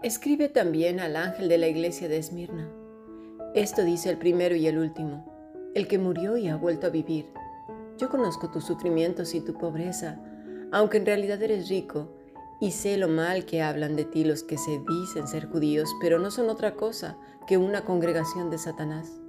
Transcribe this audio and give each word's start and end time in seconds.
Escribe 0.00 0.48
también 0.48 1.00
al 1.00 1.16
ángel 1.16 1.48
de 1.48 1.58
la 1.58 1.66
iglesia 1.66 2.06
de 2.06 2.18
Esmirna. 2.18 2.70
Esto 3.56 3.82
dice 3.82 4.08
el 4.10 4.16
primero 4.16 4.54
y 4.54 4.68
el 4.68 4.78
último, 4.78 5.24
el 5.74 5.88
que 5.88 5.98
murió 5.98 6.36
y 6.36 6.46
ha 6.46 6.54
vuelto 6.54 6.86
a 6.86 6.90
vivir. 6.90 7.26
Yo 7.98 8.08
conozco 8.08 8.48
tus 8.48 8.64
sufrimientos 8.64 9.34
y 9.34 9.40
tu 9.40 9.54
pobreza, 9.54 10.22
aunque 10.70 10.98
en 10.98 11.06
realidad 11.06 11.42
eres 11.42 11.68
rico, 11.68 12.14
y 12.60 12.70
sé 12.70 12.96
lo 12.96 13.08
mal 13.08 13.44
que 13.44 13.60
hablan 13.60 13.96
de 13.96 14.04
ti 14.04 14.22
los 14.22 14.44
que 14.44 14.56
se 14.56 14.80
dicen 14.88 15.26
ser 15.26 15.46
judíos, 15.48 15.90
pero 16.00 16.20
no 16.20 16.30
son 16.30 16.48
otra 16.48 16.76
cosa 16.76 17.18
que 17.48 17.56
una 17.56 17.84
congregación 17.84 18.50
de 18.50 18.58
Satanás. 18.58 19.20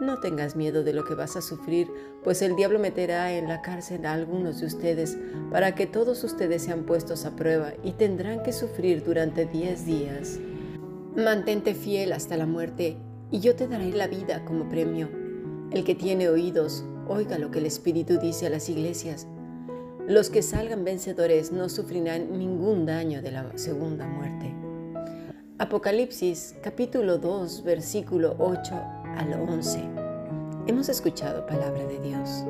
No 0.00 0.18
tengas 0.18 0.56
miedo 0.56 0.82
de 0.82 0.94
lo 0.94 1.04
que 1.04 1.14
vas 1.14 1.36
a 1.36 1.42
sufrir, 1.42 1.92
pues 2.24 2.40
el 2.40 2.56
diablo 2.56 2.78
meterá 2.78 3.34
en 3.34 3.48
la 3.48 3.60
cárcel 3.60 4.06
a 4.06 4.14
algunos 4.14 4.58
de 4.60 4.66
ustedes 4.66 5.18
para 5.50 5.74
que 5.74 5.86
todos 5.86 6.24
ustedes 6.24 6.62
sean 6.62 6.84
puestos 6.84 7.26
a 7.26 7.36
prueba 7.36 7.74
y 7.84 7.92
tendrán 7.92 8.42
que 8.42 8.54
sufrir 8.54 9.04
durante 9.04 9.44
diez 9.44 9.84
días. 9.84 10.40
Mantente 11.14 11.74
fiel 11.74 12.14
hasta 12.14 12.38
la 12.38 12.46
muerte 12.46 12.96
y 13.30 13.40
yo 13.40 13.54
te 13.56 13.68
daré 13.68 13.92
la 13.92 14.06
vida 14.06 14.42
como 14.46 14.70
premio. 14.70 15.10
El 15.70 15.84
que 15.84 15.94
tiene 15.94 16.30
oídos, 16.30 16.82
oiga 17.06 17.36
lo 17.36 17.50
que 17.50 17.58
el 17.58 17.66
Espíritu 17.66 18.18
dice 18.18 18.46
a 18.46 18.50
las 18.50 18.70
iglesias. 18.70 19.26
Los 20.08 20.30
que 20.30 20.40
salgan 20.40 20.82
vencedores 20.82 21.52
no 21.52 21.68
sufrirán 21.68 22.38
ningún 22.38 22.86
daño 22.86 23.20
de 23.20 23.32
la 23.32 23.58
segunda 23.58 24.06
muerte. 24.06 24.54
Apocalipsis 25.58 26.54
capítulo 26.62 27.18
2 27.18 27.64
versículo 27.64 28.34
8 28.38 28.99
al 29.20 29.34
11. 29.34 29.80
Hemos 30.66 30.88
escuchado 30.88 31.44
palabra 31.44 31.84
de 31.84 32.00
Dios. 32.00 32.44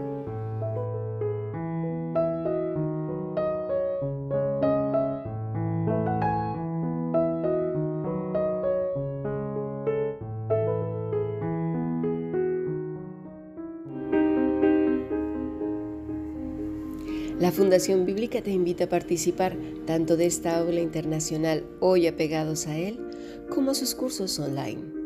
La 17.41 17.50
Fundación 17.50 18.06
Bíblica 18.06 18.42
te 18.42 18.53
invita 18.53 18.84
a 18.84 18.89
participar 18.89 19.56
tanto 19.87 20.16
de 20.16 20.27
esta 20.27 20.59
aula 20.59 20.81
internacional 20.81 21.64
hoy 21.81 22.06
apegados 22.06 22.69
a 22.69 22.77
él, 22.77 23.00
como 23.48 23.75
sus 23.75 23.97
cursos 23.97 24.39
online 24.39 24.89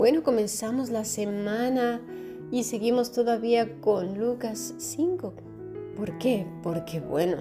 Bueno, 0.00 0.22
comenzamos 0.22 0.88
la 0.88 1.04
semana 1.04 2.00
y 2.50 2.64
seguimos 2.64 3.12
todavía 3.12 3.78
con 3.82 4.18
Lucas 4.18 4.72
5. 4.78 5.34
¿Por 5.94 6.16
qué? 6.16 6.46
Porque 6.62 7.00
bueno, 7.00 7.36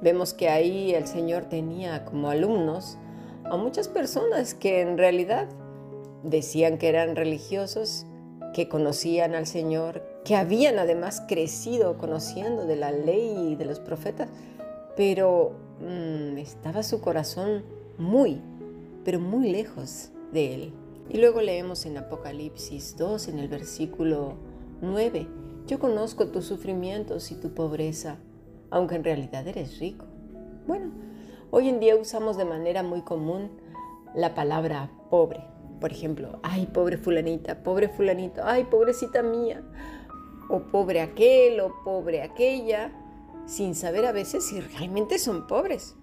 vemos 0.00 0.32
que 0.32 0.48
ahí 0.48 0.94
el 0.94 1.06
Señor 1.06 1.44
tenía 1.44 2.06
como 2.06 2.30
alumnos 2.30 2.96
a 3.44 3.58
muchas 3.58 3.88
personas 3.88 4.54
que 4.54 4.80
en 4.80 4.96
realidad 4.96 5.46
decían 6.22 6.78
que 6.78 6.88
eran 6.88 7.16
religiosos, 7.16 8.06
que 8.54 8.66
conocían 8.66 9.34
al 9.34 9.46
Señor, 9.46 10.02
que 10.24 10.36
habían 10.36 10.78
además 10.78 11.22
crecido 11.28 11.98
conociendo 11.98 12.64
de 12.64 12.76
la 12.76 12.92
ley 12.92 13.50
y 13.50 13.56
de 13.56 13.66
los 13.66 13.78
profetas, 13.78 14.30
pero 14.96 15.52
mm, 15.80 16.38
estaba 16.38 16.82
su 16.82 17.02
corazón 17.02 17.62
muy, 17.98 18.40
pero 19.04 19.20
muy 19.20 19.50
lejos 19.50 20.08
de 20.32 20.54
Él. 20.54 20.83
Y 21.08 21.18
luego 21.18 21.40
leemos 21.40 21.84
en 21.86 21.98
Apocalipsis 21.98 22.96
2, 22.96 23.28
en 23.28 23.38
el 23.38 23.48
versículo 23.48 24.34
9, 24.80 25.28
yo 25.66 25.78
conozco 25.78 26.26
tus 26.26 26.44
sufrimientos 26.44 27.30
y 27.30 27.36
tu 27.36 27.54
pobreza, 27.54 28.18
aunque 28.70 28.96
en 28.96 29.04
realidad 29.04 29.46
eres 29.48 29.78
rico. 29.78 30.04
Bueno, 30.66 30.90
hoy 31.50 31.70
en 31.70 31.80
día 31.80 31.96
usamos 31.96 32.36
de 32.36 32.44
manera 32.44 32.82
muy 32.82 33.00
común 33.00 33.50
la 34.14 34.34
palabra 34.34 34.90
pobre. 35.08 35.40
Por 35.80 35.90
ejemplo, 35.90 36.38
ay, 36.42 36.66
pobre 36.66 36.98
fulanita, 36.98 37.62
pobre 37.62 37.88
fulanito, 37.88 38.42
ay, 38.44 38.64
pobrecita 38.64 39.22
mía, 39.22 39.62
o 40.50 40.60
pobre 40.60 41.00
aquel, 41.00 41.60
o 41.60 41.72
pobre 41.82 42.22
aquella, 42.22 42.92
sin 43.46 43.74
saber 43.74 44.04
a 44.04 44.12
veces 44.12 44.46
si 44.46 44.60
realmente 44.60 45.18
son 45.18 45.46
pobres. 45.46 45.96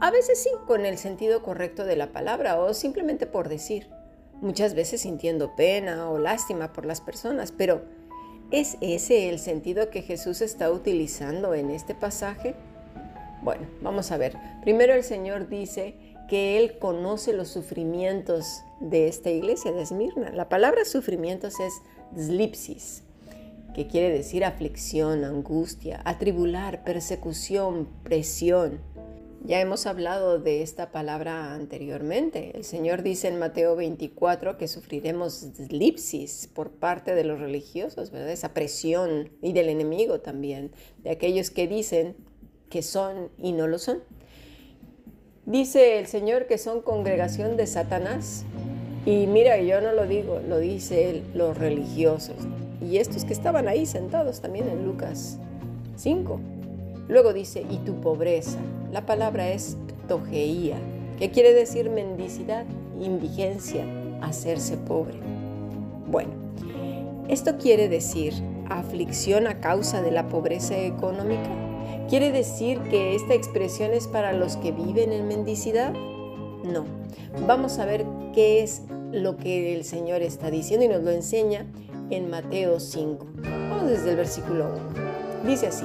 A 0.00 0.10
veces 0.10 0.42
sí, 0.42 0.50
con 0.66 0.86
el 0.86 0.98
sentido 0.98 1.42
correcto 1.42 1.84
de 1.84 1.96
la 1.96 2.12
palabra 2.12 2.58
o 2.60 2.74
simplemente 2.74 3.26
por 3.26 3.48
decir. 3.48 3.88
Muchas 4.40 4.74
veces 4.74 5.00
sintiendo 5.00 5.56
pena 5.56 6.10
o 6.10 6.18
lástima 6.18 6.72
por 6.72 6.86
las 6.86 7.00
personas, 7.00 7.52
pero 7.52 7.82
¿es 8.52 8.76
ese 8.80 9.28
el 9.28 9.38
sentido 9.40 9.90
que 9.90 10.02
Jesús 10.02 10.40
está 10.40 10.70
utilizando 10.70 11.54
en 11.54 11.70
este 11.70 11.94
pasaje? 11.94 12.54
Bueno, 13.42 13.66
vamos 13.82 14.12
a 14.12 14.16
ver. 14.16 14.36
Primero 14.62 14.94
el 14.94 15.02
Señor 15.02 15.48
dice 15.48 15.96
que 16.28 16.58
Él 16.58 16.78
conoce 16.78 17.32
los 17.32 17.48
sufrimientos 17.48 18.62
de 18.80 19.08
esta 19.08 19.30
iglesia 19.30 19.72
de 19.72 19.82
Esmirna. 19.82 20.30
La 20.30 20.48
palabra 20.48 20.84
sufrimientos 20.84 21.54
es 21.58 21.72
slipsis, 22.16 23.02
que 23.74 23.86
quiere 23.86 24.10
decir 24.10 24.44
aflicción, 24.44 25.24
angustia, 25.24 26.00
atribular, 26.04 26.84
persecución, 26.84 27.88
presión. 28.02 28.80
Ya 29.44 29.60
hemos 29.60 29.86
hablado 29.86 30.38
de 30.38 30.62
esta 30.62 30.90
palabra 30.90 31.54
anteriormente. 31.54 32.56
El 32.56 32.64
Señor 32.64 33.02
dice 33.02 33.28
en 33.28 33.38
Mateo 33.38 33.76
24 33.76 34.58
que 34.58 34.68
sufriremos 34.68 35.46
slipsis 35.56 36.48
por 36.52 36.70
parte 36.70 37.14
de 37.14 37.24
los 37.24 37.38
religiosos, 37.38 38.10
¿verdad? 38.10 38.30
Esa 38.30 38.52
presión 38.52 39.30
y 39.40 39.52
del 39.52 39.68
enemigo 39.68 40.20
también, 40.20 40.72
de 41.02 41.10
aquellos 41.10 41.50
que 41.50 41.68
dicen 41.68 42.16
que 42.68 42.82
son 42.82 43.30
y 43.38 43.52
no 43.52 43.68
lo 43.68 43.78
son. 43.78 44.02
Dice 45.46 45.98
el 45.98 46.08
Señor 46.08 46.46
que 46.46 46.58
son 46.58 46.82
congregación 46.82 47.56
de 47.56 47.66
Satanás. 47.66 48.44
Y 49.06 49.26
mira, 49.26 49.58
yo 49.62 49.80
no 49.80 49.92
lo 49.92 50.06
digo, 50.06 50.40
lo 50.46 50.58
dice 50.58 51.22
los 51.34 51.56
religiosos. 51.56 52.36
Y 52.82 52.98
estos 52.98 53.24
que 53.24 53.32
estaban 53.32 53.68
ahí 53.68 53.86
sentados 53.86 54.40
también 54.40 54.68
en 54.68 54.84
Lucas 54.84 55.38
5. 55.96 56.40
Luego 57.08 57.32
dice, 57.32 57.64
y 57.70 57.78
tu 57.78 58.00
pobreza. 58.02 58.58
La 58.92 59.04
palabra 59.04 59.50
es 59.50 59.76
tojeía, 60.08 60.76
que 61.18 61.30
quiere 61.30 61.52
decir 61.52 61.90
mendicidad, 61.90 62.64
indigencia, 63.00 63.84
hacerse 64.22 64.76
pobre. 64.76 65.18
Bueno, 66.10 66.30
esto 67.28 67.58
quiere 67.58 67.88
decir 67.88 68.32
aflicción 68.70 69.46
a 69.46 69.60
causa 69.60 70.00
de 70.00 70.10
la 70.10 70.28
pobreza 70.28 70.76
económica. 70.78 71.50
¿Quiere 72.08 72.32
decir 72.32 72.80
que 72.90 73.14
esta 73.14 73.34
expresión 73.34 73.92
es 73.92 74.08
para 74.08 74.32
los 74.32 74.56
que 74.56 74.72
viven 74.72 75.12
en 75.12 75.28
mendicidad? 75.28 75.92
No. 75.92 76.84
Vamos 77.46 77.78
a 77.78 77.84
ver 77.84 78.06
qué 78.32 78.62
es 78.62 78.82
lo 79.12 79.36
que 79.36 79.74
el 79.74 79.84
Señor 79.84 80.22
está 80.22 80.50
diciendo 80.50 80.86
y 80.86 80.88
nos 80.88 81.02
lo 81.02 81.10
enseña 81.10 81.66
en 82.08 82.30
Mateo 82.30 82.80
5. 82.80 83.26
Vamos 83.68 83.90
desde 83.90 84.10
el 84.10 84.16
versículo 84.16 84.70
1. 85.44 85.48
Dice 85.48 85.66
así. 85.66 85.84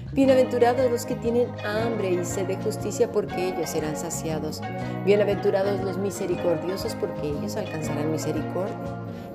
Bienaventurados 0.13 0.91
los 0.91 1.05
que 1.05 1.15
tienen 1.15 1.47
hambre 1.63 2.11
y 2.11 2.25
sed 2.25 2.45
de 2.45 2.57
justicia, 2.57 3.09
porque 3.09 3.47
ellos 3.47 3.69
serán 3.69 3.95
saciados. 3.95 4.61
Bienaventurados 5.05 5.79
los 5.79 5.97
misericordiosos, 5.97 6.95
porque 6.95 7.29
ellos 7.29 7.55
alcanzarán 7.55 8.11
misericordia. 8.11 8.75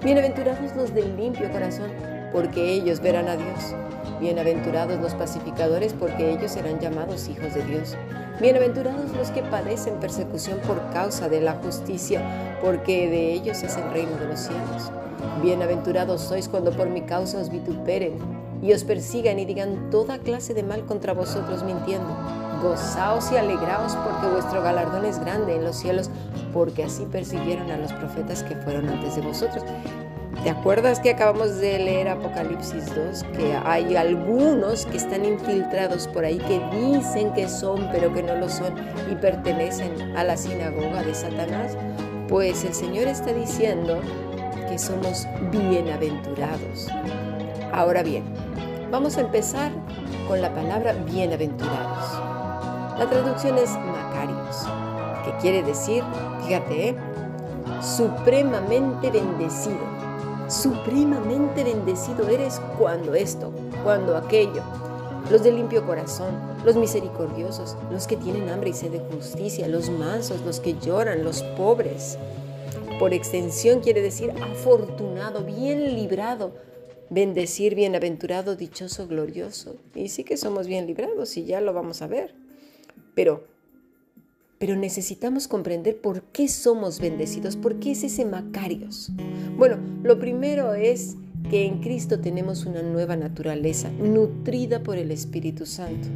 Bienaventurados 0.05 0.77
los 0.77 0.93
del 0.93 1.17
limpio 1.17 1.51
corazón, 1.51 1.91
porque 2.31 2.75
ellos 2.75 3.01
verán 3.01 3.27
a 3.27 3.39
Dios. 3.39 3.75
Bienaventurados 4.21 5.01
los 5.01 5.15
pacificadores, 5.15 5.95
porque 5.95 6.33
ellos 6.33 6.53
serán 6.53 6.79
llamados 6.79 7.27
hijos 7.31 7.55
de 7.55 7.63
Dios. 7.65 7.97
Bienaventurados 8.39 9.17
los 9.17 9.31
que 9.31 9.41
padecen 9.41 9.99
persecución 9.99 10.59
por 10.67 10.91
causa 10.91 11.31
de 11.31 11.41
la 11.41 11.55
justicia, 11.55 12.21
porque 12.61 13.09
de 13.09 13.33
ellos 13.33 13.63
es 13.63 13.79
el 13.79 13.91
reino 13.93 14.15
de 14.19 14.27
los 14.27 14.41
cielos. 14.41 14.93
Bienaventurados 15.43 16.21
sois 16.21 16.51
cuando 16.51 16.71
por 16.71 16.91
mi 16.91 17.01
causa 17.01 17.39
os 17.39 17.49
vituperen 17.49 18.46
y 18.63 18.73
os 18.73 18.85
persigan 18.85 19.39
y 19.39 19.45
digan 19.45 19.91
toda 19.91 20.19
clase 20.19 20.55
de 20.55 20.63
mal 20.63 20.85
contra 20.85 21.13
vosotros 21.13 21.63
mintiendo. 21.65 22.17
Gozaos 22.63 23.31
y 23.33 23.37
alegraos 23.37 23.95
porque 23.97 24.27
vuestro 24.33 24.63
galardón 24.63 25.05
es 25.05 25.19
grande 25.19 25.57
en 25.57 25.65
los 25.65 25.77
cielos, 25.77 26.11
porque 26.53 26.85
así 26.85 27.05
persiguieron 27.05 27.71
a 27.71 27.77
los 27.77 27.93
profetas 27.93 28.43
que 28.43 28.57
fueron 28.57 28.89
antes 28.89 29.17
de 29.17 29.23
vosotros. 29.23 29.65
¿Te 30.43 30.51
acuerdas 30.51 31.01
que 31.01 31.11
acabamos 31.11 31.57
de 31.57 31.79
leer 31.79 32.09
Apocalipsis 32.09 32.87
2? 32.95 33.25
Que 33.37 33.55
hay 33.65 33.97
algunos 33.97 34.87
que 34.87 34.97
están 34.97 35.25
infiltrados 35.25 36.07
por 36.09 36.25
ahí 36.25 36.39
que 36.39 36.61
dicen 36.77 37.33
que 37.33 37.49
son, 37.49 37.89
pero 37.91 38.13
que 38.15 38.23
no 38.23 38.37
lo 38.37 38.49
son 38.49 38.75
y 39.11 39.17
pertenecen 39.17 40.17
a 40.17 40.25
la 40.25 40.37
sinagoga 40.37 41.03
de 41.03 41.15
Satanás. 41.15 41.77
Pues 42.29 42.65
el 42.65 42.75
Señor 42.75 43.09
está 43.09 43.33
diciendo 43.33 44.01
que 44.69 44.79
somos 44.79 45.27
bienaventurados. 45.51 46.89
Ahora 47.77 48.03
bien, 48.03 48.25
vamos 48.91 49.19
a 49.19 49.21
empezar 49.21 49.71
con 50.29 50.41
la 50.41 50.55
palabra 50.55 50.95
bienaventurados. 50.95 52.11
La 52.99 53.07
traducción 53.07 53.59
es 53.59 53.71
Macarios, 53.73 54.65
que 55.27 55.37
quiere 55.43 55.63
decir, 55.63 56.03
fíjate, 56.43 56.89
¿eh? 56.89 56.97
supremamente 57.83 59.11
bendecido. 59.11 59.77
Supremamente 60.49 61.65
bendecido 61.65 62.27
eres 62.31 62.63
cuando 62.79 63.15
esto, 63.15 63.53
cuando 63.85 64.17
aquello. 64.17 64.63
Los 65.31 65.43
de 65.43 65.53
limpio 65.53 65.85
corazón, 65.85 66.35
los 66.65 66.77
misericordiosos, 66.77 67.77
los 67.93 68.07
que 68.07 68.17
tienen 68.17 68.49
hambre 68.49 68.71
y 68.71 68.73
sed 68.73 68.91
de 68.91 69.01
justicia, 69.01 69.69
los 69.69 69.91
mansos, 69.91 70.41
los 70.47 70.61
que 70.61 70.79
lloran, 70.79 71.25
los 71.25 71.43
pobres. 71.59 72.17
Por 72.99 73.13
extensión 73.13 73.81
quiere 73.81 74.01
decir 74.01 74.33
afortunado, 74.43 75.43
bien 75.43 75.95
librado, 75.95 76.53
bendecir, 77.11 77.75
bienaventurado, 77.75 78.57
dichoso, 78.57 79.07
glorioso. 79.07 79.77
Y 79.95 80.09
sí 80.09 80.25
que 80.25 80.37
somos 80.37 80.67
bien 80.67 80.87
librados 80.87 81.37
y 81.37 81.45
ya 81.45 81.61
lo 81.61 81.73
vamos 81.73 82.03
a 82.03 82.07
ver. 82.07 82.35
Pero, 83.15 83.45
pero 84.59 84.77
necesitamos 84.77 85.49
comprender 85.49 86.01
por 86.01 86.23
qué 86.23 86.49
somos 86.49 87.01
bendecidos, 87.01 87.57
por 87.57 87.79
qué 87.79 87.93
es 87.93 88.05
ese 88.05 88.25
Macarios. 88.25 89.11
Bueno, 89.57 89.79
lo 90.03 90.19
primero 90.19 90.75
es 90.75 91.17
que 91.51 91.65
en 91.65 91.81
Cristo 91.81 92.21
tenemos 92.21 92.67
una 92.67 92.83
nueva 92.83 93.17
naturaleza, 93.17 93.91
nutrida 93.91 94.83
por 94.83 94.99
el 94.99 95.11
Espíritu 95.11 95.65
Santo. 95.65 96.09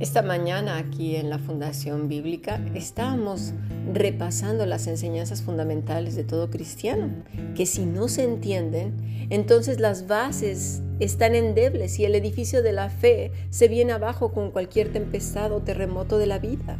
Esta 0.00 0.22
mañana 0.22 0.78
aquí 0.78 1.16
en 1.16 1.28
la 1.28 1.40
Fundación 1.40 2.08
Bíblica 2.08 2.60
estábamos 2.72 3.52
repasando 3.92 4.64
las 4.64 4.86
enseñanzas 4.86 5.42
fundamentales 5.42 6.14
de 6.14 6.22
todo 6.22 6.50
cristiano, 6.50 7.08
que 7.56 7.66
si 7.66 7.84
no 7.84 8.06
se 8.06 8.22
entienden, 8.22 9.26
entonces 9.30 9.80
las 9.80 10.06
bases 10.06 10.82
están 11.00 11.34
endebles 11.34 11.98
y 11.98 12.04
el 12.04 12.14
edificio 12.14 12.62
de 12.62 12.70
la 12.70 12.90
fe 12.90 13.32
se 13.50 13.66
viene 13.66 13.90
abajo 13.90 14.32
con 14.32 14.52
cualquier 14.52 14.92
tempestad 14.92 15.50
o 15.50 15.62
terremoto 15.62 16.16
de 16.18 16.26
la 16.26 16.38
vida. 16.38 16.78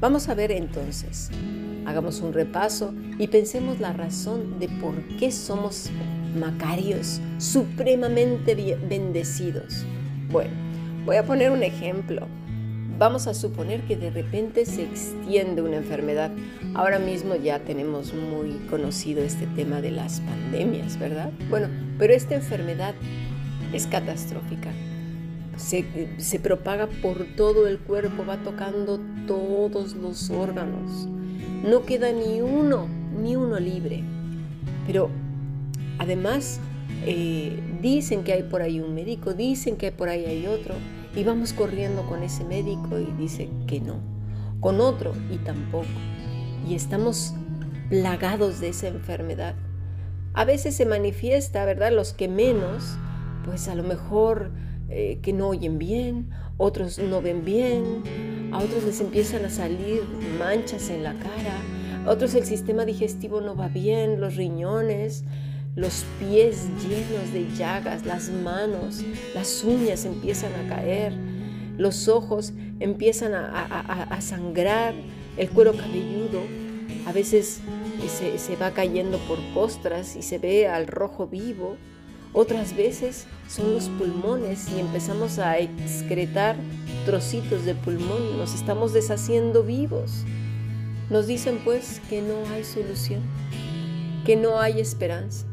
Vamos 0.00 0.28
a 0.28 0.34
ver 0.34 0.50
entonces, 0.50 1.30
hagamos 1.86 2.20
un 2.20 2.32
repaso 2.32 2.94
y 3.20 3.28
pensemos 3.28 3.78
la 3.78 3.92
razón 3.92 4.58
de 4.58 4.68
por 4.68 4.96
qué 5.18 5.30
somos 5.30 5.88
macarios, 6.36 7.20
supremamente 7.38 8.56
bendecidos. 8.88 9.84
Bueno, 10.32 10.67
Voy 11.08 11.16
a 11.16 11.24
poner 11.24 11.50
un 11.50 11.62
ejemplo. 11.62 12.26
Vamos 12.98 13.28
a 13.28 13.32
suponer 13.32 13.80
que 13.84 13.96
de 13.96 14.10
repente 14.10 14.66
se 14.66 14.82
extiende 14.82 15.62
una 15.62 15.76
enfermedad. 15.76 16.30
Ahora 16.74 16.98
mismo 16.98 17.34
ya 17.34 17.60
tenemos 17.60 18.12
muy 18.12 18.58
conocido 18.68 19.22
este 19.22 19.46
tema 19.46 19.80
de 19.80 19.90
las 19.90 20.20
pandemias, 20.20 20.98
¿verdad? 20.98 21.32
Bueno, 21.48 21.68
pero 21.98 22.12
esta 22.12 22.34
enfermedad 22.34 22.94
es 23.72 23.86
catastrófica. 23.86 24.70
Se, 25.56 25.86
se, 26.18 26.40
propaga 26.40 26.88
por 27.00 27.24
todo 27.36 27.66
el 27.68 27.78
cuerpo, 27.78 28.26
va 28.26 28.42
tocando 28.42 29.00
todos 29.26 29.94
los 29.94 30.28
órganos. 30.28 31.08
No 31.64 31.86
queda 31.86 32.12
ni 32.12 32.42
uno, 32.42 32.86
ni 33.18 33.34
uno 33.34 33.58
libre. 33.58 34.04
Pero 34.86 35.08
además 35.98 36.60
eh, 37.06 37.58
dicen 37.80 38.24
que 38.24 38.34
hay 38.34 38.42
por 38.42 38.60
ahí 38.60 38.78
un 38.78 38.94
médico, 38.94 39.32
dicen 39.32 39.76
que 39.76 39.90
por 39.90 40.10
ahí 40.10 40.26
hay 40.26 40.46
otro, 40.46 40.74
y 41.18 41.24
vamos 41.24 41.52
corriendo 41.52 42.06
con 42.06 42.22
ese 42.22 42.44
médico 42.44 42.96
y 42.96 43.06
dice 43.18 43.48
que 43.66 43.80
no, 43.80 43.96
con 44.60 44.80
otro 44.80 45.12
y 45.32 45.38
tampoco. 45.38 45.88
Y 46.64 46.76
estamos 46.76 47.34
plagados 47.90 48.60
de 48.60 48.68
esa 48.68 48.86
enfermedad. 48.86 49.56
A 50.32 50.44
veces 50.44 50.76
se 50.76 50.86
manifiesta, 50.86 51.64
¿verdad? 51.64 51.90
Los 51.90 52.12
que 52.12 52.28
menos, 52.28 52.96
pues 53.44 53.66
a 53.66 53.74
lo 53.74 53.82
mejor 53.82 54.52
eh, 54.90 55.18
que 55.20 55.32
no 55.32 55.48
oyen 55.48 55.76
bien, 55.76 56.30
otros 56.56 57.00
no 57.00 57.20
ven 57.20 57.44
bien, 57.44 58.50
a 58.52 58.58
otros 58.58 58.84
les 58.84 59.00
empiezan 59.00 59.44
a 59.44 59.50
salir 59.50 60.02
manchas 60.38 60.88
en 60.88 61.02
la 61.02 61.14
cara, 61.14 62.06
a 62.06 62.10
otros 62.12 62.32
el 62.36 62.44
sistema 62.44 62.84
digestivo 62.84 63.40
no 63.40 63.56
va 63.56 63.66
bien, 63.66 64.20
los 64.20 64.36
riñones, 64.36 65.24
los 65.78 66.04
pies 66.18 66.66
llenos 66.82 67.32
de 67.32 67.46
llagas, 67.56 68.04
las 68.04 68.30
manos, 68.30 69.04
las 69.32 69.62
uñas 69.62 70.04
empiezan 70.04 70.52
a 70.54 70.68
caer, 70.68 71.12
los 71.76 72.08
ojos 72.08 72.52
empiezan 72.80 73.32
a, 73.32 74.20
sangrar, 74.20 74.92
el 75.36 75.48
cuero 75.50 75.72
cabelludo 75.72 76.40
a 77.06 77.12
veces 77.12 77.60
se, 78.08 78.38
se 78.38 78.56
va 78.56 78.72
cayendo 78.72 79.18
por 79.28 79.38
costras 79.54 80.16
y 80.16 80.22
se 80.22 80.38
ve 80.38 80.66
al 80.66 80.88
rojo 80.88 81.28
vivo, 81.28 81.76
otras 82.32 82.76
veces 82.76 83.28
son 83.48 83.72
los 83.72 83.88
pulmones 83.88 84.68
y 84.76 84.80
empezamos 84.80 85.38
a 85.38 85.58
excretar 85.58 86.56
trocitos 87.06 87.64
de 87.64 87.76
pulmón, 87.76 88.36
nos 88.36 88.52
estamos 88.52 88.92
deshaciendo 88.92 89.62
vivos. 89.62 90.24
Nos 91.08 91.28
dicen 91.28 91.60
pues 91.64 92.02
que 92.10 92.20
no 92.20 92.34
hay 92.52 92.64
solución, 92.64 93.22
que 94.26 94.34
no 94.34 94.58
hay 94.58 94.80
esperanza. 94.80 95.46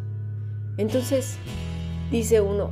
Entonces 0.77 1.37
dice 2.11 2.41
uno, 2.41 2.71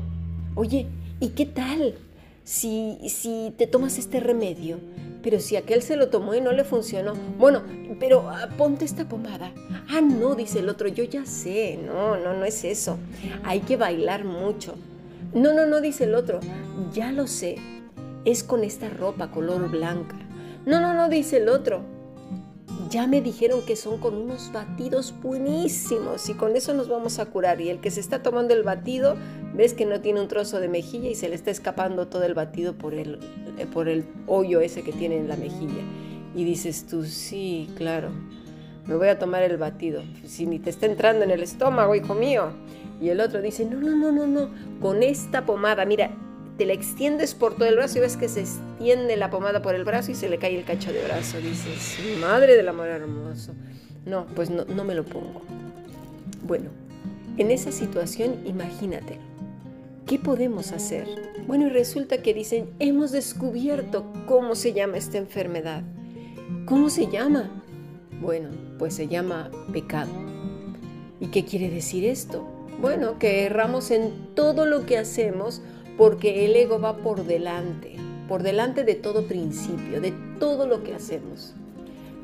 oye, 0.56 0.88
¿y 1.20 1.30
qué 1.30 1.46
tal 1.46 1.96
si, 2.44 2.98
si 3.08 3.54
te 3.58 3.68
tomas 3.68 3.98
este 3.98 4.20
remedio? 4.20 4.80
Pero 5.22 5.40
si 5.40 5.56
aquel 5.56 5.82
se 5.82 5.96
lo 5.96 6.10
tomó 6.10 6.36
y 6.36 6.42
no 6.42 6.52
le 6.52 6.66
funcionó, 6.66 7.14
bueno, 7.38 7.64
pero 7.98 8.30
ah, 8.30 8.50
ponte 8.58 8.84
esta 8.84 9.08
pomada. 9.08 9.54
Ah, 9.90 10.02
no, 10.02 10.36
dice 10.36 10.60
el 10.60 10.68
otro, 10.68 10.90
yo 10.90 11.06
ya 11.06 11.26
sé, 11.26 11.80
no, 11.84 12.18
no, 12.18 12.34
no 12.34 12.44
es 12.44 12.66
eso. 12.66 12.98
Hay 13.44 13.62
que 13.62 13.78
bailar 13.78 14.26
mucho. 14.26 14.76
No, 15.34 15.54
no, 15.54 15.66
no, 15.66 15.80
dice 15.80 16.04
el 16.04 16.16
otro, 16.16 16.42
ya 16.94 17.14
lo 17.14 17.28
sé, 17.28 17.56
es 18.26 18.44
con 18.44 18.66
esta 18.66 18.90
ropa 18.90 19.32
color 19.32 19.72
blanca. 19.72 20.18
No, 20.66 20.82
no, 20.82 20.94
no, 20.94 21.08
dice 21.08 21.38
el 21.38 21.48
otro, 21.48 21.82
ya 22.94 23.08
me 23.08 23.22
dijeron 23.22 23.66
que 23.66 23.76
son 23.76 23.98
con 23.98 24.14
unos 24.14 24.52
batidos 24.54 25.16
buenísimos 25.20 26.30
y 26.30 26.36
con 26.36 26.56
eso 26.56 26.76
nos 26.76 26.90
vamos 26.90 27.18
a 27.18 27.26
curar. 27.26 27.60
Y 27.60 27.70
el 27.70 27.82
que 27.82 27.90
se 27.90 28.00
está 28.00 28.22
tomando 28.22 28.54
el 28.54 28.62
batido, 28.62 29.16
ves 29.56 29.74
que 29.74 29.88
no 29.88 30.00
tiene 30.00 30.22
un 30.22 30.28
trozo 30.28 30.60
de 30.60 30.68
mejilla 30.68 31.10
y 31.10 31.16
se 31.16 31.28
le 31.28 31.34
está 31.34 31.50
escapando 31.50 32.08
todo 32.08 32.24
el 32.24 32.36
batido 32.36 32.74
por 32.74 32.94
el, 32.94 33.18
eh, 33.58 33.66
por 33.66 33.90
el 33.90 34.06
hoyo 34.28 34.62
ese 34.62 34.84
que 34.84 34.94
tiene 34.94 35.18
en 35.18 35.28
la 35.28 35.36
mejilla. 35.38 35.82
Y 36.36 36.44
dices 36.44 36.86
tú, 36.86 37.04
sí, 37.04 37.68
claro, 37.78 38.10
me 38.86 38.96
voy 38.96 39.08
a 39.08 39.18
tomar 39.18 39.42
el 39.42 39.58
batido. 39.58 40.04
Si 40.24 40.46
ni 40.46 40.60
te 40.60 40.70
está 40.70 40.86
entrando 40.86 41.24
en 41.26 41.32
el 41.32 41.42
estómago, 41.42 41.96
hijo 41.96 42.14
mío. 42.14 42.52
Y 43.02 43.10
el 43.10 43.22
otro 43.22 43.42
dice, 43.42 43.66
no, 43.66 43.80
no, 43.80 43.96
no, 43.96 44.12
no, 44.12 44.28
no, 44.28 44.50
con 44.80 45.02
esta 45.02 45.48
pomada, 45.48 45.84
mira, 45.86 46.12
te 46.58 46.66
la 46.66 46.74
extiendes 46.74 47.34
por 47.34 47.56
todo 47.56 47.68
el 47.68 47.76
brazo 47.76 47.98
y 47.98 48.02
ves 48.02 48.18
que 48.18 48.30
se 48.30 48.42
extiende 48.42 49.18
la 49.18 49.30
pomada 49.30 49.62
por 49.62 49.76
el 49.76 49.84
brazo 49.84 50.12
y 50.12 50.16
se 50.16 50.30
le 50.30 50.38
cae 50.38 50.58
el 50.58 50.66
cacho 50.66 50.94
de 50.94 51.04
brazo. 51.04 51.38
Dices, 51.40 51.98
madre 52.20 52.56
del 52.56 52.68
amor 52.68 52.88
hermoso. 52.88 53.54
No, 54.06 54.26
pues 54.36 54.50
no, 54.50 54.84
me 54.84 54.96
lo 54.96 55.04
pongo. 55.06 55.42
Bueno, 56.46 56.70
en 57.38 57.52
esa 57.52 57.72
situación 57.72 58.42
imagínate, 58.46 59.18
¿qué 60.06 60.20
podemos 60.20 60.72
hacer? 60.72 61.08
Bueno, 61.48 61.68
y 61.68 61.70
resulta 61.70 62.22
que 62.22 62.34
dicen, 62.34 62.70
hemos 62.80 63.12
descubierto 63.12 64.06
cómo 64.28 64.56
se 64.56 64.74
llama 64.74 64.98
esta 64.98 65.18
enfermedad. 65.18 65.84
¿Cómo 66.66 66.90
se 66.90 67.08
llama? 67.08 67.50
Bueno, 68.22 68.50
pues 68.78 68.94
se 68.94 69.08
llama 69.08 69.50
pecado. 69.72 70.12
¿Y 71.20 71.28
qué 71.28 71.46
quiere 71.46 71.70
decir 71.70 72.06
esto? 72.06 72.46
Bueno, 72.80 73.18
que 73.18 73.46
erramos 73.46 73.92
en 73.92 74.12
todo 74.36 74.66
lo 74.66 74.86
que 74.86 74.98
hacemos 74.98 75.62
porque 75.98 76.46
el 76.46 76.56
ego 76.56 76.80
va 76.80 76.98
por 76.98 77.26
delante, 77.26 77.96
por 78.28 78.44
delante 78.44 78.84
de 78.84 78.96
todo 78.96 79.28
principio, 79.28 80.02
de 80.02 80.14
todo 80.40 80.68
lo 80.68 80.84
que 80.84 80.94
hacemos. 80.94 81.54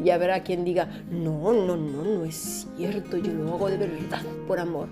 Y 0.03 0.11
habrá 0.11 0.43
quien 0.43 0.63
diga, 0.63 1.03
no, 1.11 1.53
no, 1.53 1.75
no, 1.75 2.03
no 2.03 2.25
es 2.25 2.67
cierto, 2.77 3.17
yo 3.17 3.33
lo 3.33 3.53
hago 3.53 3.69
de 3.69 3.77
verdad, 3.77 4.21
por 4.47 4.59
amor. 4.59 4.88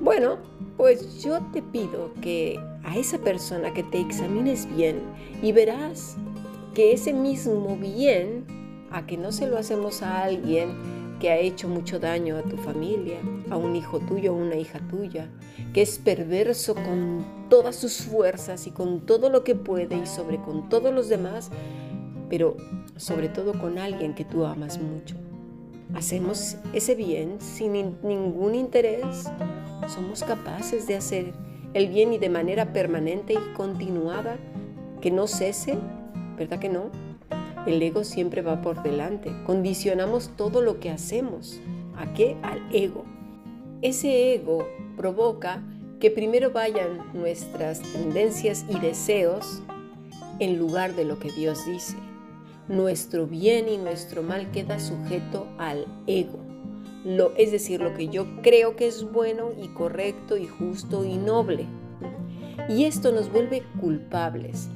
Bueno, 0.00 0.38
pues 0.76 1.22
yo 1.22 1.40
te 1.52 1.62
pido 1.62 2.12
que 2.20 2.58
a 2.84 2.96
esa 2.96 3.18
persona 3.18 3.72
que 3.72 3.82
te 3.82 4.00
examines 4.00 4.66
bien 4.74 5.00
y 5.42 5.52
verás 5.52 6.16
que 6.74 6.92
ese 6.92 7.12
mismo 7.12 7.76
bien, 7.76 8.44
a 8.90 9.06
que 9.06 9.16
no 9.16 9.32
se 9.32 9.46
lo 9.46 9.58
hacemos 9.58 10.02
a 10.02 10.22
alguien 10.22 10.70
que 11.20 11.30
ha 11.30 11.38
hecho 11.38 11.68
mucho 11.68 12.00
daño 12.00 12.36
a 12.36 12.42
tu 12.42 12.56
familia, 12.56 13.18
a 13.50 13.56
un 13.56 13.76
hijo 13.76 14.00
tuyo 14.00 14.32
o 14.32 14.36
una 14.36 14.56
hija 14.56 14.80
tuya, 14.88 15.28
que 15.72 15.82
es 15.82 15.98
perverso 15.98 16.74
con 16.74 17.24
todas 17.48 17.76
sus 17.76 17.98
fuerzas 17.98 18.66
y 18.66 18.70
con 18.70 19.00
todo 19.00 19.28
lo 19.28 19.44
que 19.44 19.54
puede 19.54 19.98
y 19.98 20.06
sobre 20.06 20.38
con 20.38 20.68
todos 20.68 20.92
los 20.92 21.08
demás, 21.08 21.50
pero 22.28 22.56
sobre 22.96 23.28
todo 23.28 23.52
con 23.52 23.78
alguien 23.78 24.14
que 24.14 24.24
tú 24.24 24.44
amas 24.44 24.80
mucho. 24.80 25.14
Hacemos 25.94 26.56
ese 26.72 26.94
bien 26.94 27.40
sin 27.40 27.72
ningún 28.02 28.54
interés. 28.54 29.28
Somos 29.88 30.22
capaces 30.22 30.86
de 30.86 30.96
hacer 30.96 31.32
el 31.74 31.88
bien 31.88 32.12
y 32.12 32.18
de 32.18 32.30
manera 32.30 32.72
permanente 32.72 33.34
y 33.34 33.54
continuada, 33.54 34.38
que 35.00 35.10
no 35.10 35.26
cese, 35.26 35.76
¿verdad 36.36 36.58
que 36.58 36.68
no? 36.68 37.09
El 37.66 37.82
ego 37.82 38.04
siempre 38.04 38.42
va 38.42 38.62
por 38.62 38.82
delante. 38.82 39.30
Condicionamos 39.44 40.30
todo 40.36 40.62
lo 40.62 40.80
que 40.80 40.90
hacemos. 40.90 41.60
¿A 41.96 42.12
qué? 42.14 42.36
Al 42.42 42.62
ego. 42.72 43.04
Ese 43.82 44.34
ego 44.34 44.66
provoca 44.96 45.62
que 46.00 46.10
primero 46.10 46.50
vayan 46.50 47.12
nuestras 47.12 47.80
tendencias 47.80 48.64
y 48.68 48.78
deseos 48.78 49.62
en 50.38 50.58
lugar 50.58 50.94
de 50.96 51.04
lo 51.04 51.18
que 51.18 51.30
Dios 51.30 51.66
dice. 51.66 51.96
Nuestro 52.68 53.26
bien 53.26 53.68
y 53.68 53.76
nuestro 53.76 54.22
mal 54.22 54.50
queda 54.50 54.80
sujeto 54.80 55.46
al 55.58 55.86
ego. 56.06 56.38
Lo, 57.04 57.34
es 57.36 57.52
decir, 57.52 57.80
lo 57.80 57.94
que 57.94 58.08
yo 58.08 58.26
creo 58.42 58.76
que 58.76 58.86
es 58.86 59.10
bueno 59.10 59.50
y 59.60 59.68
correcto 59.68 60.36
y 60.36 60.46
justo 60.46 61.04
y 61.04 61.16
noble. 61.16 61.66
Y 62.68 62.84
esto 62.84 63.12
nos 63.12 63.30
vuelve 63.32 63.62
culpables, 63.80 64.68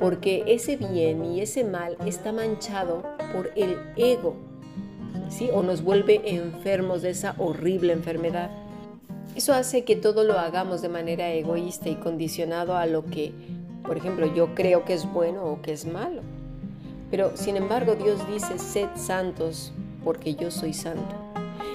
porque 0.00 0.44
ese 0.46 0.76
bien 0.76 1.22
y 1.26 1.42
ese 1.42 1.62
mal 1.62 1.98
está 2.06 2.32
manchado 2.32 3.02
por 3.34 3.52
el 3.54 3.76
ego, 3.96 4.34
¿sí? 5.28 5.50
o 5.52 5.62
nos 5.62 5.82
vuelve 5.82 6.22
enfermos 6.24 7.02
de 7.02 7.10
esa 7.10 7.34
horrible 7.36 7.92
enfermedad. 7.92 8.50
Eso 9.36 9.52
hace 9.52 9.84
que 9.84 9.96
todo 9.96 10.24
lo 10.24 10.38
hagamos 10.38 10.80
de 10.80 10.88
manera 10.88 11.30
egoísta 11.30 11.90
y 11.90 11.96
condicionado 11.96 12.76
a 12.76 12.86
lo 12.86 13.04
que, 13.04 13.32
por 13.82 13.98
ejemplo, 13.98 14.34
yo 14.34 14.54
creo 14.54 14.86
que 14.86 14.94
es 14.94 15.04
bueno 15.12 15.44
o 15.44 15.60
que 15.60 15.72
es 15.72 15.84
malo. 15.84 16.22
Pero 17.10 17.36
sin 17.36 17.56
embargo 17.56 17.94
Dios 17.94 18.26
dice, 18.26 18.58
sed 18.58 18.88
santos 18.96 19.72
porque 20.02 20.34
yo 20.34 20.50
soy 20.50 20.72
santo. 20.72 21.14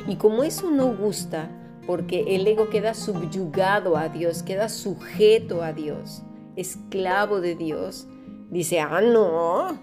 Y 0.08 0.16
como 0.16 0.44
eso 0.44 0.72
no 0.72 0.96
gusta, 0.96 1.50
porque 1.86 2.36
el 2.36 2.48
ego 2.48 2.70
queda 2.70 2.96
subyugado 2.96 3.98
a 3.98 4.10
Dios, 4.10 4.42
queda 4.42 4.68
sujeto 4.68 5.62
a 5.62 5.74
Dios, 5.74 6.24
esclavo 6.56 7.40
de 7.40 7.56
Dios, 7.56 8.08
dice, 8.50 8.80
ah, 8.80 9.02
no, 9.02 9.78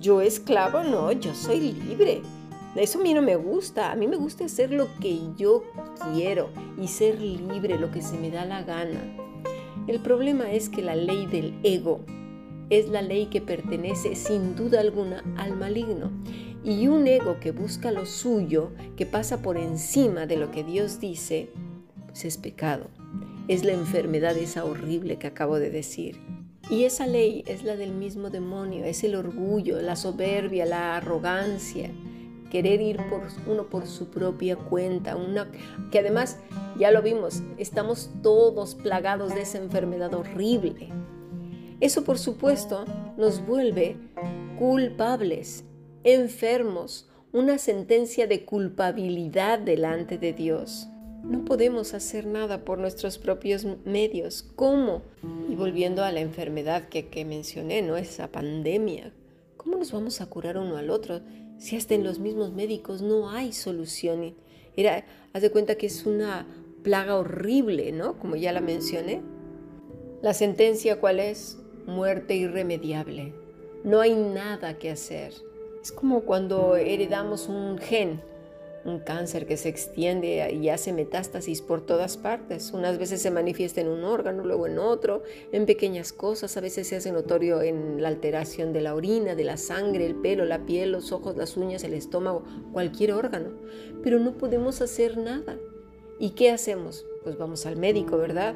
yo 0.00 0.20
esclavo 0.20 0.82
no, 0.82 1.12
yo 1.12 1.34
soy 1.34 1.72
libre. 1.72 2.22
Eso 2.76 2.98
a 2.98 3.02
mí 3.02 3.14
no 3.14 3.22
me 3.22 3.36
gusta, 3.36 3.92
a 3.92 3.96
mí 3.96 4.08
me 4.08 4.16
gusta 4.16 4.46
hacer 4.46 4.72
lo 4.72 4.88
que 4.98 5.20
yo 5.36 5.62
quiero 6.12 6.50
y 6.80 6.88
ser 6.88 7.20
libre, 7.20 7.78
lo 7.78 7.90
que 7.92 8.02
se 8.02 8.18
me 8.18 8.30
da 8.30 8.44
la 8.44 8.62
gana. 8.62 9.00
El 9.86 10.00
problema 10.00 10.50
es 10.50 10.68
que 10.68 10.82
la 10.82 10.96
ley 10.96 11.26
del 11.26 11.54
ego 11.62 12.00
es 12.70 12.88
la 12.88 13.02
ley 13.02 13.26
que 13.26 13.40
pertenece 13.40 14.16
sin 14.16 14.56
duda 14.56 14.80
alguna 14.80 15.22
al 15.36 15.56
maligno. 15.56 16.10
Y 16.64 16.88
un 16.88 17.06
ego 17.06 17.38
que 17.40 17.52
busca 17.52 17.92
lo 17.92 18.06
suyo, 18.06 18.72
que 18.96 19.04
pasa 19.04 19.42
por 19.42 19.58
encima 19.58 20.26
de 20.26 20.36
lo 20.36 20.50
que 20.50 20.64
Dios 20.64 20.98
dice, 20.98 21.50
pues 22.06 22.24
es 22.24 22.38
pecado. 22.38 22.88
Es 23.48 23.64
la 23.64 23.72
enfermedad 23.72 24.36
esa 24.38 24.64
horrible 24.64 25.18
que 25.18 25.26
acabo 25.26 25.58
de 25.58 25.70
decir. 25.70 26.18
Y 26.70 26.84
esa 26.84 27.06
ley 27.06 27.44
es 27.46 27.62
la 27.62 27.76
del 27.76 27.92
mismo 27.92 28.30
demonio, 28.30 28.84
es 28.84 29.04
el 29.04 29.16
orgullo, 29.16 29.80
la 29.82 29.96
soberbia, 29.96 30.64
la 30.64 30.96
arrogancia, 30.96 31.90
querer 32.50 32.80
ir 32.80 32.96
por 33.10 33.22
uno 33.46 33.68
por 33.68 33.86
su 33.86 34.08
propia 34.08 34.56
cuenta, 34.56 35.14
una 35.16 35.50
que 35.90 35.98
además 35.98 36.38
ya 36.78 36.90
lo 36.90 37.02
vimos, 37.02 37.42
estamos 37.58 38.10
todos 38.22 38.76
plagados 38.76 39.34
de 39.34 39.42
esa 39.42 39.58
enfermedad 39.58 40.14
horrible. 40.14 40.88
Eso 41.80 42.04
por 42.04 42.18
supuesto 42.18 42.84
nos 43.18 43.44
vuelve 43.44 43.96
culpables, 44.58 45.64
enfermos, 46.02 47.10
una 47.32 47.58
sentencia 47.58 48.26
de 48.26 48.44
culpabilidad 48.44 49.58
delante 49.58 50.16
de 50.16 50.32
Dios. 50.32 50.88
No 51.24 51.44
podemos 51.44 51.94
hacer 51.94 52.26
nada 52.26 52.64
por 52.64 52.78
nuestros 52.78 53.18
propios 53.18 53.66
medios. 53.84 54.42
¿Cómo? 54.56 55.02
Y 55.48 55.54
volviendo 55.54 56.04
a 56.04 56.12
la 56.12 56.20
enfermedad 56.20 56.88
que, 56.88 57.08
que 57.08 57.24
mencioné, 57.24 57.82
¿no? 57.82 57.96
Esa 57.96 58.30
pandemia. 58.30 59.12
¿Cómo 59.56 59.76
nos 59.76 59.92
vamos 59.92 60.20
a 60.20 60.26
curar 60.26 60.58
uno 60.58 60.76
al 60.76 60.90
otro 60.90 61.22
si 61.58 61.76
hasta 61.76 61.94
en 61.94 62.04
los 62.04 62.18
mismos 62.18 62.52
médicos 62.52 63.00
no 63.02 63.30
hay 63.30 63.52
solución? 63.52 64.34
Era, 64.76 65.04
haz 65.32 65.42
de 65.42 65.50
cuenta 65.50 65.76
que 65.76 65.86
es 65.86 66.04
una 66.04 66.46
plaga 66.82 67.16
horrible, 67.16 67.92
¿no? 67.92 68.18
Como 68.18 68.36
ya 68.36 68.52
la 68.52 68.60
mencioné. 68.60 69.22
La 70.20 70.34
sentencia, 70.34 71.00
¿cuál 71.00 71.20
es? 71.20 71.58
muerte 71.86 72.34
irremediable. 72.36 73.32
No 73.82 74.00
hay 74.00 74.14
nada 74.14 74.78
que 74.78 74.90
hacer. 74.90 75.32
Es 75.82 75.92
como 75.92 76.22
cuando 76.22 76.76
heredamos 76.76 77.48
un 77.48 77.78
gen, 77.78 78.22
un 78.84 78.98
cáncer 78.98 79.46
que 79.46 79.56
se 79.56 79.68
extiende 79.68 80.52
y 80.52 80.68
hace 80.68 80.92
metástasis 80.92 81.62
por 81.62 81.84
todas 81.84 82.16
partes. 82.16 82.72
Unas 82.72 82.98
veces 82.98 83.22
se 83.22 83.30
manifiesta 83.30 83.80
en 83.80 83.88
un 83.88 84.04
órgano, 84.04 84.44
luego 84.44 84.66
en 84.66 84.78
otro, 84.78 85.22
en 85.52 85.66
pequeñas 85.66 86.12
cosas. 86.12 86.56
A 86.56 86.60
veces 86.60 86.86
se 86.86 86.96
hace 86.96 87.10
notorio 87.10 87.62
en 87.62 88.02
la 88.02 88.08
alteración 88.08 88.72
de 88.72 88.82
la 88.82 88.94
orina, 88.94 89.34
de 89.34 89.44
la 89.44 89.56
sangre, 89.56 90.04
el 90.06 90.16
pelo, 90.16 90.44
la 90.44 90.66
piel, 90.66 90.92
los 90.92 91.12
ojos, 91.12 91.36
las 91.36 91.56
uñas, 91.56 91.82
el 91.84 91.94
estómago, 91.94 92.44
cualquier 92.72 93.12
órgano. 93.12 93.50
Pero 94.02 94.18
no 94.18 94.36
podemos 94.36 94.80
hacer 94.82 95.16
nada. 95.16 95.58
¿Y 96.18 96.30
qué 96.30 96.50
hacemos? 96.50 97.06
Pues 97.22 97.38
vamos 97.38 97.66
al 97.66 97.76
médico, 97.76 98.18
¿verdad? 98.18 98.54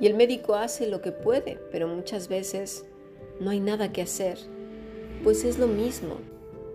Y 0.00 0.06
el 0.06 0.14
médico 0.14 0.54
hace 0.54 0.86
lo 0.86 1.00
que 1.00 1.10
puede, 1.10 1.58
pero 1.72 1.88
muchas 1.88 2.28
veces 2.28 2.84
no 3.40 3.50
hay 3.50 3.60
nada 3.60 3.92
que 3.92 4.02
hacer. 4.02 4.38
Pues 5.24 5.44
es 5.44 5.58
lo 5.58 5.66
mismo. 5.66 6.18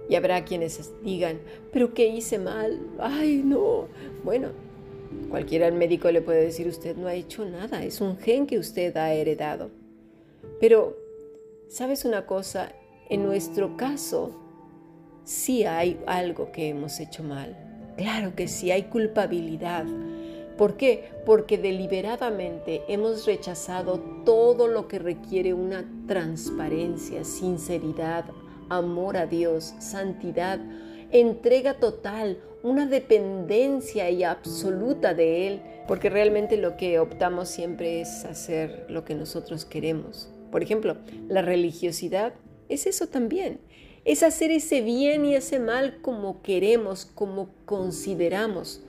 Y 0.09 0.15
habrá 0.15 0.43
quienes 0.43 0.91
digan, 1.03 1.39
pero 1.71 1.93
¿qué 1.93 2.07
hice 2.07 2.37
mal? 2.39 2.79
Ay, 2.99 3.41
no. 3.43 3.87
Bueno, 4.23 4.49
cualquiera 5.29 5.67
al 5.67 5.73
médico 5.73 6.11
le 6.11 6.21
puede 6.21 6.41
decir, 6.41 6.67
usted 6.67 6.95
no 6.97 7.07
ha 7.07 7.13
hecho 7.13 7.45
nada, 7.45 7.83
es 7.83 8.01
un 8.01 8.17
gen 8.17 8.45
que 8.45 8.59
usted 8.59 8.95
ha 8.97 9.13
heredado. 9.13 9.71
Pero, 10.59 10.97
¿sabes 11.69 12.05
una 12.05 12.25
cosa? 12.25 12.73
En 13.09 13.23
nuestro 13.23 13.77
caso, 13.77 14.35
sí 15.23 15.63
hay 15.63 15.99
algo 16.05 16.51
que 16.51 16.69
hemos 16.69 16.99
hecho 16.99 17.23
mal. 17.23 17.57
Claro 17.97 18.35
que 18.35 18.47
sí, 18.47 18.71
hay 18.71 18.83
culpabilidad 18.83 19.85
¿Por 20.57 20.77
qué? 20.77 21.09
Porque 21.25 21.57
deliberadamente 21.57 22.83
hemos 22.87 23.25
rechazado 23.25 23.99
todo 24.23 24.67
lo 24.67 24.87
que 24.87 24.99
requiere 24.99 25.53
una 25.53 25.83
transparencia, 26.07 27.23
sinceridad, 27.23 28.25
amor 28.77 29.17
a 29.17 29.25
Dios, 29.25 29.73
santidad, 29.79 30.59
entrega 31.11 31.75
total, 31.75 32.39
una 32.63 32.85
dependencia 32.87 34.09
y 34.09 34.23
absoluta 34.23 35.13
de 35.13 35.47
Él, 35.47 35.61
porque 35.87 36.09
realmente 36.09 36.57
lo 36.57 36.77
que 36.77 36.99
optamos 36.99 37.49
siempre 37.49 38.01
es 38.01 38.25
hacer 38.25 38.85
lo 38.89 39.03
que 39.03 39.15
nosotros 39.15 39.65
queremos. 39.65 40.29
Por 40.51 40.63
ejemplo, 40.63 40.97
la 41.27 41.41
religiosidad 41.41 42.33
es 42.69 42.87
eso 42.87 43.07
también, 43.07 43.59
es 44.05 44.23
hacer 44.23 44.51
ese 44.51 44.81
bien 44.81 45.25
y 45.25 45.35
ese 45.35 45.59
mal 45.59 45.99
como 46.01 46.41
queremos, 46.41 47.05
como 47.05 47.49
consideramos 47.65 48.83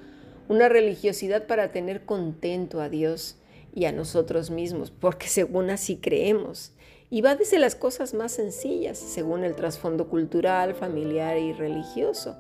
una 0.49 0.69
religiosidad 0.69 1.47
para 1.47 1.73
tener 1.73 2.05
contento 2.05 2.81
a 2.81 2.89
Dios 2.89 3.37
y 3.75 3.87
a 3.87 3.93
nosotros 3.93 4.51
mismos, 4.51 4.91
porque 4.91 5.29
según 5.29 5.71
así 5.71 5.97
creemos. 5.97 6.73
Y 7.15 7.21
va 7.21 7.37
desde 7.37 7.61
las 7.61 7.77
cosas 7.77 8.13
más 8.13 8.33
sencillas, 8.33 8.99
según 8.99 9.45
el 9.45 9.55
trasfondo 9.55 10.09
cultural, 10.09 10.75
familiar 10.75 11.39
y 11.39 11.53
religioso, 11.53 12.37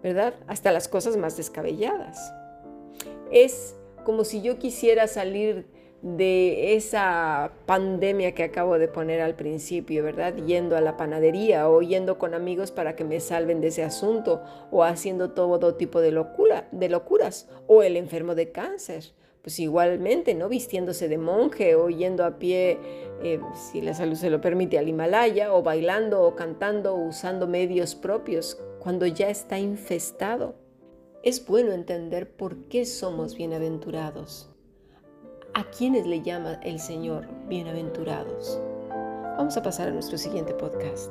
¿verdad? 0.00 0.34
Hasta 0.46 0.70
las 0.70 0.86
cosas 0.86 1.16
más 1.16 1.36
descabelladas. 1.36 2.32
Es 3.32 3.74
como 4.04 4.22
si 4.22 4.40
yo 4.40 4.60
quisiera 4.60 5.08
salir 5.08 5.66
de 6.02 6.76
esa 6.76 7.50
pandemia 7.66 8.32
que 8.32 8.44
acabo 8.44 8.78
de 8.78 8.86
poner 8.86 9.20
al 9.20 9.34
principio, 9.34 10.04
¿verdad? 10.04 10.36
Yendo 10.46 10.76
a 10.76 10.80
la 10.80 10.96
panadería 10.96 11.68
o 11.68 11.82
yendo 11.82 12.16
con 12.16 12.32
amigos 12.32 12.70
para 12.70 12.94
que 12.94 13.02
me 13.02 13.18
salven 13.18 13.60
de 13.60 13.68
ese 13.68 13.82
asunto 13.82 14.40
o 14.70 14.84
haciendo 14.84 15.32
todo 15.32 15.74
tipo 15.74 16.00
de, 16.00 16.12
locura, 16.12 16.68
de 16.70 16.88
locuras 16.88 17.48
o 17.66 17.82
el 17.82 17.96
enfermo 17.96 18.36
de 18.36 18.52
cáncer. 18.52 19.02
Pues 19.42 19.58
igualmente, 19.58 20.34
¿no? 20.34 20.48
Vistiéndose 20.48 21.08
de 21.08 21.18
monje 21.18 21.74
o 21.74 21.90
yendo 21.90 22.24
a 22.24 22.38
pie, 22.38 22.78
eh, 23.22 23.40
si 23.54 23.80
la 23.80 23.92
salud 23.92 24.14
se 24.14 24.30
lo 24.30 24.40
permite, 24.40 24.78
al 24.78 24.88
Himalaya 24.88 25.52
o 25.52 25.62
bailando 25.62 26.22
o 26.22 26.36
cantando 26.36 26.94
o 26.94 27.08
usando 27.08 27.48
medios 27.48 27.94
propios 27.94 28.58
cuando 28.78 29.06
ya 29.06 29.28
está 29.28 29.58
infestado. 29.58 30.54
Es 31.24 31.44
bueno 31.44 31.72
entender 31.72 32.30
por 32.30 32.68
qué 32.68 32.84
somos 32.84 33.36
bienaventurados 33.36 34.52
a 35.54 35.64
quienes 35.64 36.06
le 36.06 36.22
llama 36.22 36.54
el 36.62 36.78
Señor 36.78 37.28
bienaventurados. 37.48 38.60
Vamos 39.36 39.56
a 39.56 39.62
pasar 39.62 39.88
a 39.88 39.92
nuestro 39.92 40.16
siguiente 40.16 40.54
podcast. 40.54 41.10